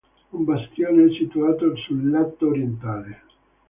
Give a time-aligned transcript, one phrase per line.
[0.31, 3.21] Un bastione è situato sul lato orientale.